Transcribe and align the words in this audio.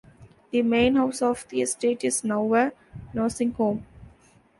The 0.49 0.63
main 0.63 0.95
house 0.95 1.21
of 1.21 1.47
the 1.49 1.61
estate 1.61 2.03
is 2.03 2.23
now 2.23 2.51
a 2.55 2.71
nursing 3.13 3.51
home. 3.51 3.85